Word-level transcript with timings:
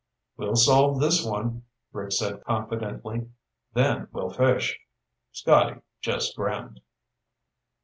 "We'll 0.35 0.55
solve 0.55 0.99
this 0.99 1.23
one," 1.23 1.65
Rick 1.93 2.13
said 2.13 2.43
confidently. 2.45 3.29
"Then 3.75 4.07
we'll 4.11 4.31
fish." 4.31 4.79
Scotty 5.31 5.81
just 6.01 6.35
grinned. 6.35 6.81